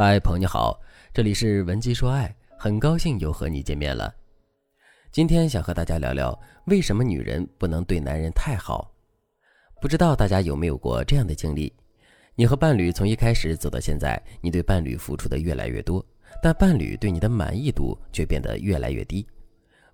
[0.00, 0.80] 嗨，朋友你好，
[1.12, 4.14] 这里是文姬说爱，很高兴又和你见面了。
[5.10, 8.94] 今天想和大家聊聊，为什么女人不能对男人太好？
[9.80, 11.74] 不知道大家有没有过这样的经历？
[12.36, 16.06] 你和伴侣从一开始走到现在，你对伴侣付出的越来越多，
[16.40, 19.26] 但伴侣对你的满意度却变得越来越低。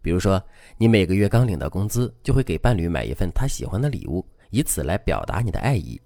[0.02, 0.38] 比如说，
[0.76, 5.98] 你每个月刚领到工资，就会给伴侣买一份他喜欢的礼物，以此来表达你的爱意。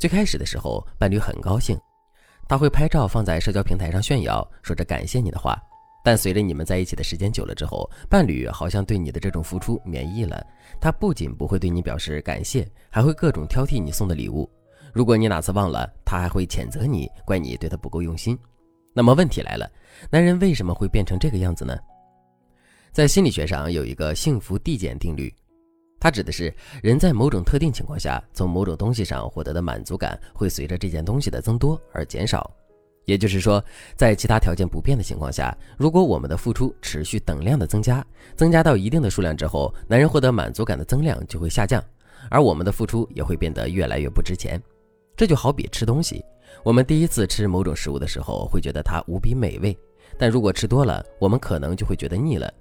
[0.00, 1.78] 最开始的时候，伴侣很高兴。
[2.48, 5.60] 他会拍照放在社交平台上炫耀，说着感谢你的话。
[6.04, 10.46] 但随着你们在一起的时间久了之后，伴侣好像对你的这种付出免疫了。
[10.80, 14.48] 他不仅不会对你表示感谢，还会各种挑剔你送的礼物。
[14.92, 18.38] 如果你哪次忘了，他还会谴责你，怪你对他不够用心。
[18.94, 19.68] 那么问题来了，
[20.08, 21.76] 男人为什么会变成这个样子呢？
[22.92, 25.34] 在心理学上有一个幸福递减定律。
[25.98, 32.50] 它指的是人在某种特定情况下，从某种东西上获得的满足感会随着这件东西的增多而减少。
[33.06, 41.82] 也就是说，在其他条件不变的情况下，如果我们的付出持续等量的增加，增加到一定的数量之后，男人获得满足感的增量就会下降，
[42.28, 44.60] 而我们的付出也会变得越来越不值钱。
[45.16, 46.24] 这就好比吃东西，
[46.64, 49.76] 我们第一次吃某种食物的时候会觉得它无比美味，
[50.18, 52.52] 但如果吃多了，我们可能就会觉得腻了。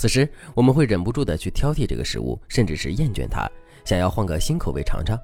[0.00, 3.46] 此时，我们会忍不住的去挑剔这个食物，甚至是厌倦它，
[3.84, 5.14] 想要换个新口味尝尝。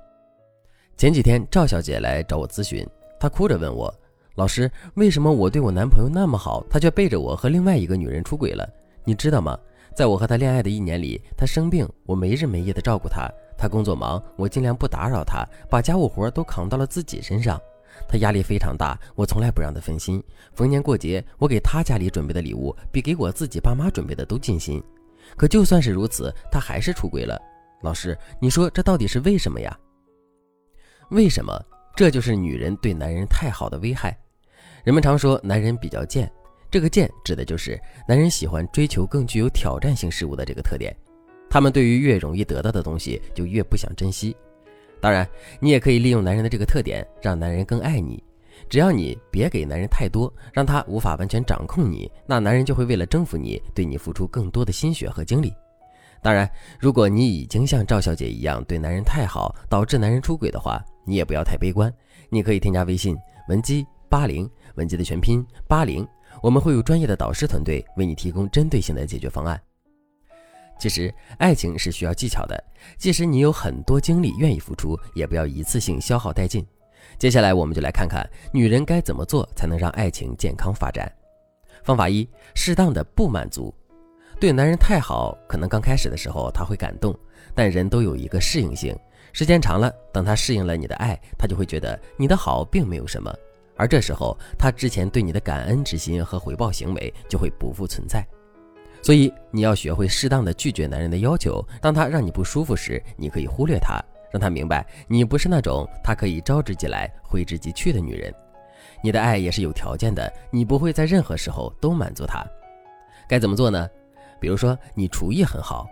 [0.98, 2.86] 前几天，赵小姐来找我咨询，
[3.18, 3.90] 她哭着问我
[4.36, 8.68] ：“老师，为什么我对我男朋友那么好，他却背着我和另外一个女人出轨了？
[9.02, 9.58] 你知道吗？
[9.94, 17.58] 在我和他恋爱的一年里，他生病，我没日没夜的照顾他；他工作忙，我尽量不打扰他，把家务活都扛到了自己身上。”
[18.08, 20.22] 他压力非常大，我从来不让他分心。
[20.54, 24.82] 逢年过节，我给他家里准备的礼物比给我自己爸妈准备的都尽心。
[25.36, 27.40] 可就算是如此，他还是出轨了。
[27.82, 29.76] 老师，你说这到底是为什么呀？
[31.10, 31.52] 为什么？
[31.94, 34.16] 这就是女人对男人太好的危害。
[34.84, 36.30] 人们常说男人比较贱，
[36.70, 40.94] 这个贱指的就是男人喜欢追求更具有挑战性事物的这个特点。
[41.48, 44.36] 他们对于越容易得到的东西，就越不想珍惜。
[45.06, 45.24] 当然，
[45.60, 48.20] 你也可以利用男人的这个特点，让男人更爱你。
[48.68, 55.54] 只要你别给男人太多，让他无法完全掌控你，那男人就会为了征服你，对你付出更多的心血和精力。
[56.20, 56.50] 当然，
[56.80, 61.88] 如果你已经像赵小姐一样对男人太好，导致男人出轨的话，你也不要太悲观。
[62.28, 63.16] 你可以添加微信
[63.48, 66.04] 文姬八零，文姬的全拼八零，
[66.42, 69.60] 我们会有专业的导师团队为你提供针对性的解决方案。
[70.78, 72.64] 其实，爱情是需要技巧的。
[72.98, 76.66] 即使你有很多精力愿意付出，也不要一次性消耗殆尽。
[77.18, 81.10] 接下来，我们就来看看女人该怎么做才能让爱情健康发展。
[81.82, 83.74] 方法一：适当的不满足。
[84.38, 87.18] 对男人太好，可能刚开始的时候他会感动，
[87.54, 88.94] 但人都有一个适应性，
[89.32, 93.34] 时间长了，等他适应了你的爱，他就会觉得你的好并没有什么，
[93.76, 98.26] 而这时候他之前对你的感恩之心和回报行为就会不复存在。
[99.06, 101.64] 所以你要学会适当的拒绝男人的要求。
[101.80, 104.02] 当他让你不舒服时，你可以忽略他，
[104.32, 108.34] 让他明白你不是那种他可以招之即来、挥之即去的女人。
[109.04, 112.44] 你的爱也是有条件的，你不会在任何时候都满足他。
[113.28, 113.88] 该怎么做呢？
[114.40, 115.86] 比如说，你厨艺很好，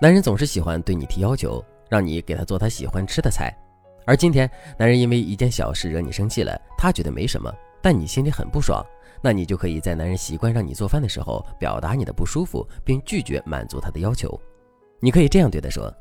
[0.00, 3.56] 男人总是喜欢对你提要求，让你给他做他喜欢吃的菜。
[4.04, 8.84] 而今天，男人因为一件小事惹你生气了，他觉得没什么，但你心里很不爽。
[9.22, 14.40] 那你就可以在男人习惯让你做饭的时候，表达你的不舒服，并拒绝满足他的要求。
[14.98, 15.92] 你可以这样对他说：“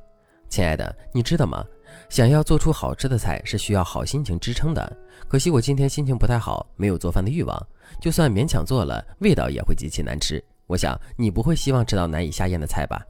[0.48, 1.66] 亲爱的，你知道吗？
[2.08, 4.98] 想要做出好吃的菜是需要好心情支撑的。
[5.28, 7.68] 可惜我今天心情不太好，没有做饭的欲望。
[8.00, 10.42] 就算勉强做了，味道也会极其难吃。
[10.68, 13.02] 我想你不会希望吃到难以下咽的菜吧？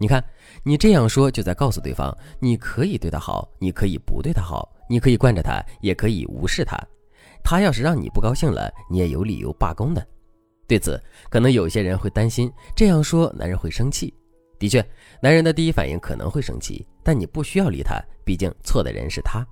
[0.00, 0.24] 你看，
[0.64, 6.76] 你这样说就在告诉对方，你可以对他好，你可以不对他好，你可以惯着他，也可以无视他。”
[7.44, 10.06] 他要是让你不高兴了，你也有理由罢工的。
[10.66, 10.98] 对此，
[11.28, 14.14] 可能有些人会担心这样说男人会生气。
[14.58, 14.82] 的确，
[15.20, 19.44] 男人的第一反应可能会生气，但你不需要理他，毕竟错的人是他。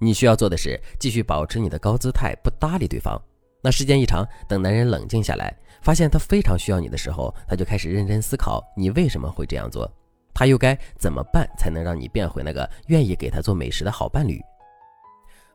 [0.00, 3.20] 你需要做的是继续保持你的高姿态，不搭理对方。
[3.62, 9.90] 那时间一长，等男人冷静下来，发现他非常需要你的时候，他就开始认真思考你为什么会这样做，
[10.34, 14.40] 他又该怎么办才能让你变回那个愿意给他做美食的好伴侣？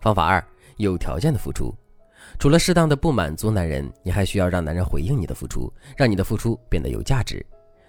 [0.01, 0.43] 方法二。
[0.79, 1.75] 有条件的付出，
[2.39, 7.45] 除了适当的不满足男人，你还需要让男人回应你的付出，让你的付出变得有价值。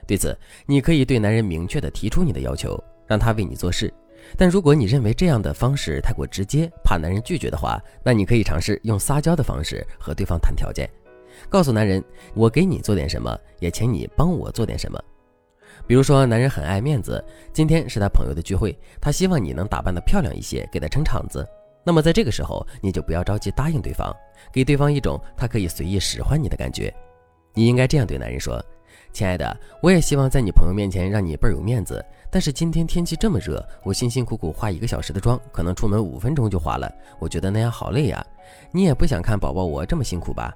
[0.08, 2.76] 对此，你可以对男人明确的提出你的要求，
[3.06, 3.92] 让他为你做事。
[4.36, 10.90] 但如果你认为这样的方式太过直接，怕男人拒绝的话，那你可以尝试用撒娇的方式和对方谈条件，
[11.48, 12.02] 告诉男人
[12.34, 15.00] 我给你做点什么，也请你帮我做点什么。
[15.86, 21.46] 比如说，男人很爱面子，今天是他朋友的聚会，他希望你能打扮得漂亮一些，给他撑场子。
[21.82, 24.14] 那么在这个时候，你就不要着急答应对方，
[24.52, 26.92] 给对方一种他可以随意使唤你的感觉。
[27.54, 28.62] 你应该这样对男人说
[29.12, 32.04] ：“亲爱的，我也希望在你朋友面前让你倍儿有面子。
[32.30, 36.88] 但是今天天气这么热，我辛辛苦苦化一个小时的妆，可能出门五分钟就化了。
[37.18, 38.24] 我觉得那样好累呀。
[38.70, 40.54] 你也不想看宝宝我这么辛苦吧？”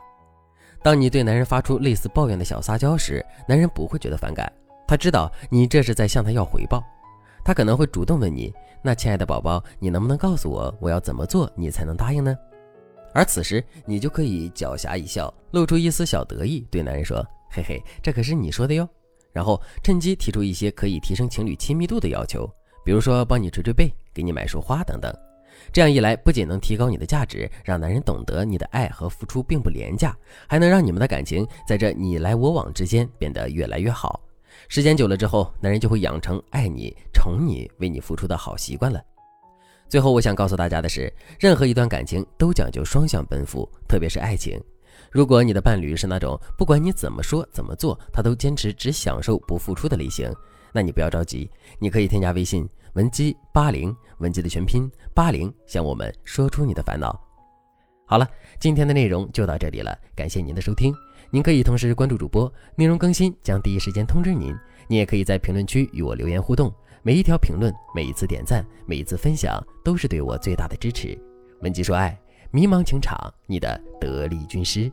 [0.84, 4.52] 当你对男人发出类似抱怨的小撒娇时，男人不会觉得反感，
[4.86, 6.84] 他知道你这是在向他要回报。
[7.44, 8.52] 他可能会主动问你
[8.82, 12.36] ：“那亲爱的宝宝，你能不能告诉我，我要怎么做你才能答应呢？”
[13.12, 18.88] 而此时你就可以狡黠一笑，露出一丝小得意，对男人说：“嘿嘿，这可是你说的哟。”
[19.30, 22.48] 然后趁机提出一些可以提升情侣亲密度的要求，
[22.84, 25.12] 比如说帮你捶捶背、给你买束花等等。
[25.72, 30.16] 这样一来，不仅能提高你的价值，让男人懂得你的爱和付出并不廉价，
[30.48, 34.20] 还能让你们的感情在这你来我往之间变得越来越好。
[34.68, 39.02] 时间久了之后，男人就会养成爱你、宠你、为你付出的好习惯了。
[39.88, 44.60] 最后，我想告诉大家的是，任何一段感情都讲究双向奔赴，特别是爱情。
[45.10, 50.32] 如果你的伴侣是那种不管你怎么说怎么做，他都坚持只享受不付出的类型，
[50.72, 57.16] 那你不要着急，你可以添加微信文姬八零，文姬的全拼八零，向我们说出你的烦恼。
[58.06, 58.28] 好了，
[58.58, 60.92] 今天的内容就到这里了，感谢您的收听。
[61.34, 64.56] 您可以同时关注主播，内容更新将第一时间通知您。
[64.86, 66.72] 您也可以在评论区与我留言互动，
[67.02, 71.20] 每一条评论、每一次点赞、每一次分享，都是对我最大的支持。
[71.62, 72.16] 文姬说爱，
[72.52, 74.88] 迷茫情场，你的得力军师。